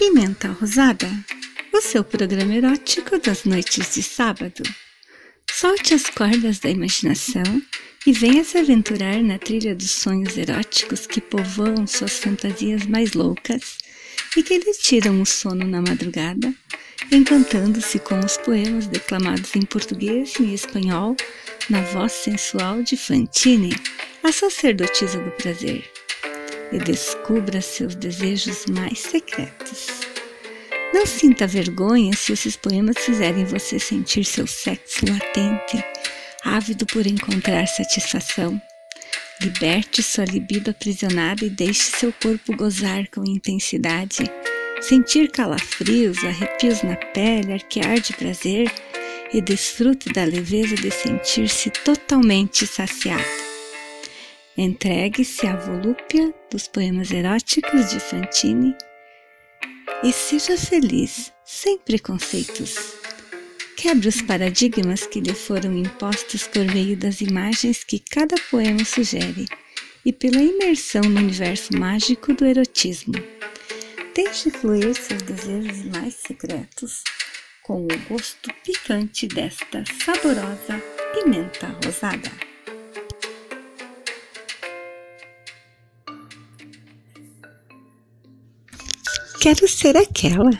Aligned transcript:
Pimenta 0.00 0.48
Rosada, 0.48 1.06
o 1.74 1.82
seu 1.82 2.02
programa 2.02 2.54
erótico 2.54 3.18
das 3.18 3.44
noites 3.44 3.96
de 3.96 4.02
sábado. 4.02 4.62
Solte 5.52 5.92
as 5.92 6.08
cordas 6.08 6.58
da 6.58 6.70
imaginação 6.70 7.42
e 8.06 8.10
venha 8.10 8.42
se 8.42 8.56
aventurar 8.56 9.22
na 9.22 9.38
trilha 9.38 9.74
dos 9.74 9.90
sonhos 9.90 10.38
eróticos 10.38 11.06
que 11.06 11.20
povoam 11.20 11.86
suas 11.86 12.18
fantasias 12.18 12.86
mais 12.86 13.12
loucas 13.12 13.76
e 14.34 14.42
que 14.42 14.56
lhe 14.56 14.72
tiram 14.72 15.20
o 15.20 15.26
sono 15.26 15.66
na 15.66 15.82
madrugada, 15.82 16.50
encantando-se 17.12 17.98
com 17.98 18.18
os 18.20 18.38
poemas 18.38 18.86
declamados 18.86 19.54
em 19.54 19.66
português 19.66 20.32
e 20.40 20.54
espanhol 20.54 21.14
na 21.68 21.82
voz 21.82 22.12
sensual 22.12 22.82
de 22.82 22.96
Fantine, 22.96 23.76
a 24.24 24.32
sacerdotisa 24.32 25.18
do 25.18 25.30
prazer, 25.32 25.84
e 26.72 26.78
descubra 26.78 27.60
seus 27.60 27.94
desejos 27.94 28.66
mais 28.66 28.98
secretos. 28.98 29.88
Não 30.92 31.06
sinta 31.06 31.46
vergonha 31.46 32.12
se 32.14 32.32
esses 32.32 32.56
poemas 32.56 32.98
fizerem 32.98 33.44
você 33.44 33.78
sentir 33.78 34.24
seu 34.24 34.46
sexo 34.46 35.04
latente, 35.08 35.82
ávido 36.44 36.84
por 36.86 37.06
encontrar 37.06 37.66
satisfação. 37.66 38.60
Liberte 39.40 40.02
sua 40.02 40.24
libido 40.24 40.70
aprisionada 40.70 41.44
e 41.44 41.50
deixe 41.50 41.90
seu 41.92 42.12
corpo 42.12 42.54
gozar 42.54 43.08
com 43.08 43.24
intensidade, 43.24 44.24
sentir 44.80 45.30
calafrios, 45.30 46.22
arrepios 46.24 46.82
na 46.82 46.96
pele, 46.96 47.54
arquear 47.54 48.00
de 48.00 48.12
prazer 48.12 48.70
e 49.32 49.40
desfrute 49.40 50.12
da 50.12 50.24
leveza 50.24 50.74
de 50.74 50.90
sentir-se 50.90 51.70
totalmente 51.70 52.66
saciado. 52.66 53.49
Entregue-se 54.62 55.46
à 55.46 55.56
volúpia 55.56 56.34
dos 56.50 56.68
poemas 56.68 57.10
eróticos 57.10 57.88
de 57.88 57.98
Fantine 57.98 58.76
e 60.04 60.12
seja 60.12 60.54
feliz, 60.58 61.32
sem 61.46 61.78
preconceitos. 61.78 62.92
Quebre 63.74 64.08
os 64.08 64.20
paradigmas 64.20 65.06
que 65.06 65.18
lhe 65.18 65.32
foram 65.32 65.72
impostos 65.72 66.46
por 66.46 66.62
meio 66.66 66.94
das 66.94 67.22
imagens 67.22 67.82
que 67.84 67.98
cada 67.98 68.36
poema 68.50 68.84
sugere 68.84 69.46
e 70.04 70.12
pela 70.12 70.42
imersão 70.42 71.00
no 71.04 71.20
universo 71.20 71.74
mágico 71.74 72.34
do 72.34 72.44
erotismo. 72.44 73.14
Deixe 74.14 74.50
fluir 74.50 74.94
seus 74.94 75.22
desejos 75.22 75.86
mais 75.86 76.12
secretos 76.16 77.02
com 77.62 77.86
o 77.86 77.88
gosto 78.10 78.52
picante 78.62 79.26
desta 79.26 79.82
saborosa 80.04 80.78
pimenta 81.14 81.74
rosada. 81.82 82.49
Quero 89.40 89.66
ser 89.66 89.96
aquela. 89.96 90.50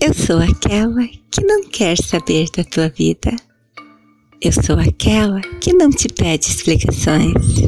Eu 0.00 0.12
sou 0.12 0.38
aquela 0.38 1.06
que 1.30 1.40
não 1.44 1.62
quer 1.68 1.96
saber 1.96 2.48
da 2.50 2.64
tua 2.64 2.88
vida. 2.88 3.36
Eu 4.40 4.50
sou 4.50 4.76
aquela 4.76 5.40
que 5.60 5.72
não 5.72 5.88
te 5.88 6.08
pede 6.08 6.48
explicações. 6.48 7.62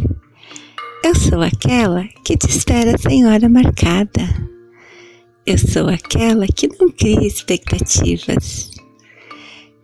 Eu 1.05 1.15
sou 1.15 1.41
aquela 1.41 2.03
que 2.25 2.37
te 2.37 2.49
espera 2.51 2.99
sem 2.99 3.25
hora 3.27 3.49
marcada. 3.49 4.23
Eu 5.47 5.57
sou 5.57 5.89
aquela 5.89 6.49
que 6.49 6.67
não 6.67 6.91
cria 6.91 7.25
expectativas. 7.25 8.73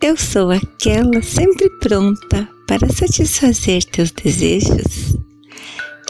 Eu 0.02 0.16
sou 0.16 0.50
aquela 0.50 1.22
sempre 1.22 1.70
pronta 1.78 2.48
para 2.66 2.92
satisfazer 2.92 3.84
teus 3.84 4.10
desejos. 4.10 5.16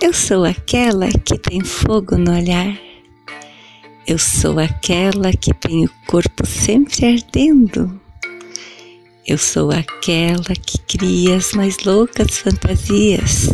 Eu 0.00 0.14
sou 0.14 0.46
aquela 0.46 1.08
que 1.10 1.38
tem 1.38 1.62
fogo 1.62 2.16
no 2.16 2.32
olhar. 2.32 2.89
Eu 4.06 4.18
sou 4.18 4.58
aquela 4.58 5.32
que 5.32 5.52
tem 5.54 5.84
o 5.84 5.90
corpo 6.06 6.46
sempre 6.46 7.06
ardendo. 7.06 8.00
Eu 9.26 9.38
sou 9.38 9.70
aquela 9.70 10.54
que 10.56 10.78
cria 10.78 11.36
as 11.36 11.52
mais 11.52 11.78
loucas 11.84 12.38
fantasias. 12.38 13.48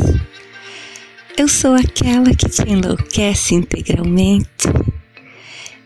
Eu 1.36 1.48
sou 1.48 1.74
aquela 1.74 2.34
que 2.34 2.48
te 2.48 2.62
enlouquece 2.62 3.56
integralmente. 3.56 4.68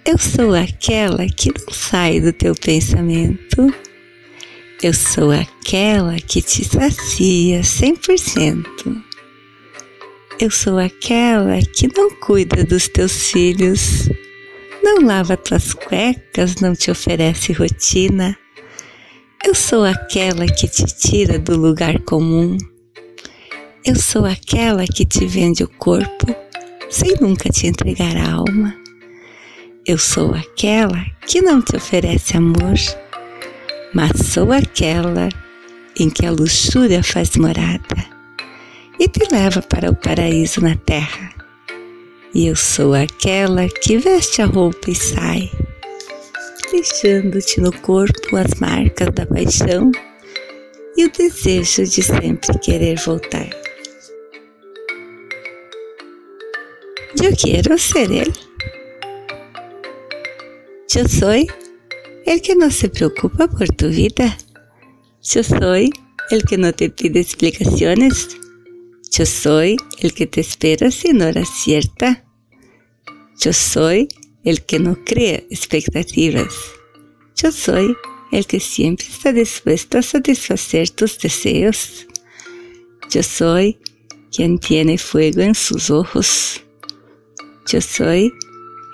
Eu 0.04 0.18
sou 0.18 0.54
aquela 0.54 1.26
que 1.26 1.48
não 1.48 1.72
sai 1.72 2.20
do 2.20 2.32
teu 2.32 2.54
pensamento. 2.54 3.74
Eu 4.82 4.94
sou 4.94 5.32
aquela 5.32 6.16
que 6.20 6.40
te 6.40 6.64
sacia 6.64 7.62
100%. 7.62 9.02
Eu 10.38 10.50
sou 10.50 10.78
aquela 10.78 11.60
que 11.60 11.88
não 11.96 12.10
cuida 12.16 12.62
dos 12.62 12.86
teus 12.86 13.30
filhos 13.30 14.08
não 14.82 15.04
lava 15.04 15.36
tuas 15.36 15.74
cuecas, 15.74 16.56
não 16.56 16.74
te 16.74 16.91
oferece 16.91 17.52
rotina. 17.52 18.36
Eu 19.44 19.54
sou 19.54 19.84
aquela 19.84 20.46
que 20.46 20.68
te 20.68 20.84
tira 20.86 21.38
do 21.38 21.56
lugar 21.56 21.98
comum. 22.00 22.56
Eu 23.84 23.96
sou 23.96 24.24
aquela 24.24 24.84
que 24.86 25.04
te 25.04 25.26
vende 25.26 25.62
o 25.62 25.68
corpo 25.68 26.34
sem 26.91 27.14
nunca 27.20 27.48
te 27.50 27.66
entregar 27.66 28.16
a 28.16 28.32
alma. 28.32 28.74
Eu 29.86 29.98
sou 29.98 30.34
aquela 30.34 31.04
que 31.26 31.41
não 31.41 31.62
te 31.62 31.76
oferece 31.76 32.36
amor, 32.36 32.74
mas 33.94 34.12
sou 34.32 34.52
aquela 34.52 35.28
em 35.98 36.08
que 36.08 36.24
a 36.24 36.30
luxúria 36.30 37.02
faz 37.02 37.36
morada 37.36 38.06
e 38.98 39.08
te 39.08 39.26
leva 39.32 39.62
para 39.62 39.91
o 39.91 39.97
paraíso 39.97 40.60
na 40.60 40.76
terra 40.76 41.39
e 42.34 42.46
eu 42.46 42.54
sou 42.54 42.94
aquela 42.94 43.68
que 43.68 43.98
veste 43.98 44.41
a 44.41 44.46
roupa 44.46 44.91
e 44.91 44.94
sai, 44.94 45.50
deixando-te 46.70 47.60
no 47.60 47.72
corpo 47.80 48.36
as 48.36 48.60
marcas 48.60 49.08
da 49.14 49.26
paixão 49.26 49.91
e 50.96 51.04
o 51.06 51.10
desejo 51.10 51.84
de 51.84 52.02
sempre 52.02 52.58
querer 52.60 52.98
voltar. 53.00 53.50
Eu 57.22 57.36
quero 57.36 57.78
ser 57.78 58.10
ele. 58.10 58.32
Eu 60.97 61.08
sou 61.08 61.30
el 62.26 62.41
que 62.41 62.54
não 62.54 62.70
se 62.70 62.88
preocupa 62.88 63.48
por 63.48 63.66
tu 63.68 63.91
vida. 63.91 64.36
Eu 65.34 65.44
sou 65.44 65.74
el 65.74 66.42
que 66.48 66.56
não 66.56 66.72
te 66.72 66.88
pide 66.88 67.20
explicações 67.20 68.28
Yo 69.10 69.26
soy 69.26 69.76
el 69.98 70.15
que 70.15 70.26
te 70.26 70.41
espera 70.41 70.91
sin 70.93 71.21
hora 71.21 71.44
cierta. 71.44 72.25
Yo 73.41 73.53
soy 73.53 74.06
el 74.44 74.62
que 74.62 74.78
no 74.78 75.04
crea 75.04 75.43
expectativas. 75.50 76.54
Yo 77.34 77.50
soy 77.50 77.97
el 78.31 78.47
que 78.47 78.60
siempre 78.60 79.06
está 79.09 79.32
dispuesto 79.32 79.98
a 79.98 80.03
satisfacer 80.03 80.91
tus 80.91 81.19
deseos. 81.19 82.06
Yo 83.10 83.25
soy 83.25 83.78
quien 84.31 84.59
tiene 84.60 84.97
fuego 84.97 85.41
en 85.41 85.56
sus 85.56 85.91
ojos. 85.91 86.62
Yo 87.66 87.81
soy 87.81 88.32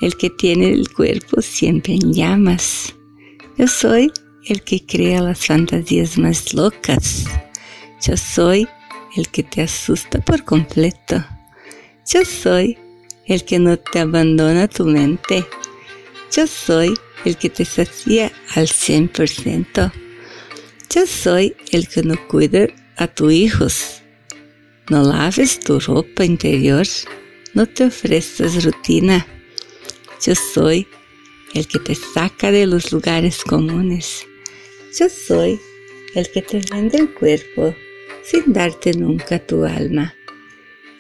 el 0.01 0.17
que 0.17 0.31
tiene 0.31 0.73
el 0.73 0.91
cuerpo 0.93 1.43
siempre 1.43 1.93
en 1.95 2.15
llamas. 2.15 2.95
Yo 3.59 3.67
soy 3.67 4.11
el 4.47 4.63
que 4.63 4.85
crea 4.85 5.21
las 5.21 5.45
fantasías 5.45 6.17
más 6.17 6.55
locas. 6.55 7.27
Yo 8.03 8.17
soy 8.17 8.67
el 9.17 9.29
que 9.29 9.43
te 9.43 9.63
asusta 9.63 10.21
por 10.21 10.45
completo. 10.45 11.25
Yo 12.07 12.25
soy 12.25 12.79
el 13.27 13.45
que 13.45 13.59
no 13.59 13.79
te 13.79 14.01
abandona 14.01 14.69
tu 14.69 14.85
mente. 14.85 15.45
Yo 16.31 16.47
soy 16.47 16.95
el 17.25 17.37
que 17.37 17.49
te 17.51 17.65
sacia 17.65 18.31
al 18.55 18.69
100%. 18.69 19.93
Yo 20.95 21.07
soy 21.07 21.57
el 21.73 21.89
que 21.89 22.03
no 22.03 22.15
cuida 22.29 22.69
a 22.97 23.09
tus 23.09 23.33
hijos. 23.33 24.03
No 24.91 25.03
laves 25.03 25.59
tu 25.61 25.81
ropa 25.81 26.25
interior. 26.25 26.87
No 27.55 27.67
te 27.67 27.87
ofreces 27.87 28.65
rutina. 28.65 29.27
Yo 30.25 30.35
soy 30.35 30.87
el 31.55 31.67
que 31.67 31.79
te 31.79 31.95
saca 31.95 32.53
de 32.53 32.67
los 32.67 32.93
lugares 32.93 33.43
comunes. 33.43 34.27
Yo 34.99 35.09
soy 35.09 35.59
el 36.15 36.31
que 36.31 36.43
te 36.43 36.61
vende 36.71 36.99
el 36.99 37.13
cuerpo 37.13 37.75
sin 38.23 38.53
darte 38.53 38.93
nunca 38.93 39.39
tu 39.39 39.65
alma. 39.65 40.15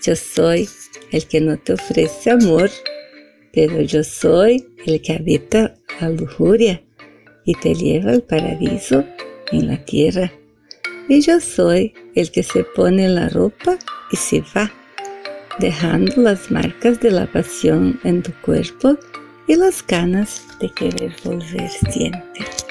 Yo 0.02 0.14
soy 0.14 0.68
el 1.10 1.26
que 1.26 1.40
no 1.40 1.56
te 1.56 1.72
ofrece 1.72 2.30
amor, 2.30 2.70
pero 3.52 3.80
yo 3.80 4.04
soy 4.04 4.66
el 4.84 5.00
que 5.02 5.14
habita 5.14 5.74
la 6.00 6.10
lujuria 6.10 6.82
y 7.44 7.54
te 7.54 7.74
lleva 7.74 8.12
al 8.12 8.22
paraíso 8.22 9.04
en 9.52 9.68
la 9.68 9.84
tierra. 9.84 10.32
Y 11.08 11.20
yo 11.20 11.40
soy 11.40 11.94
el 12.14 12.30
que 12.30 12.42
se 12.42 12.64
pone 12.64 13.08
la 13.08 13.28
ropa 13.28 13.78
y 14.10 14.16
se 14.16 14.42
va, 14.54 14.70
dejando 15.58 16.20
las 16.20 16.50
marcas 16.50 17.00
de 17.00 17.10
la 17.10 17.30
pasión 17.30 17.98
en 18.04 18.22
tu 18.22 18.32
cuerpo 18.42 18.98
y 19.46 19.54
las 19.54 19.86
ganas 19.86 20.42
de 20.60 20.70
querer 20.70 21.14
volver 21.24 21.70
siempre. 21.90 22.65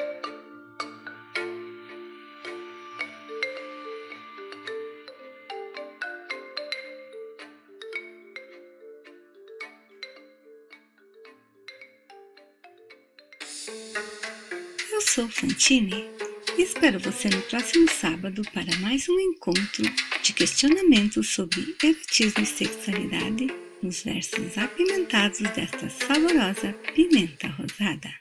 Sou 15.15 15.29
Fantine 15.29 16.09
e 16.57 16.62
espero 16.62 17.00
você 17.00 17.29
no 17.29 17.41
próximo 17.44 17.89
sábado 17.89 18.41
para 18.53 18.75
mais 18.79 19.07
um 19.07 19.17
encontro 19.17 19.85
de 20.21 20.33
questionamentos 20.33 21.29
sobre 21.29 21.73
erotismo 21.81 22.44
e 22.44 22.45
sexualidade 22.45 23.47
nos 23.81 24.03
versos 24.03 24.57
apimentados 24.57 25.39
desta 25.39 25.89
saborosa 25.89 26.73
pimenta 26.94 27.47
rosada. 27.47 28.13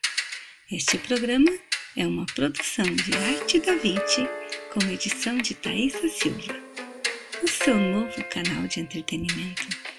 Este 0.71 0.97
programa 0.99 1.51
é 1.97 2.07
uma 2.07 2.27
produção 2.27 2.85
de 2.85 3.13
Arte 3.13 3.59
da 3.59 3.75
Vinci 3.75 4.29
com 4.73 4.89
edição 4.89 5.37
de 5.39 5.53
Thaisa 5.53 6.09
Silva, 6.09 6.55
o 7.43 7.49
seu 7.49 7.75
novo 7.75 8.23
canal 8.27 8.69
de 8.69 8.79
entretenimento 8.79 9.94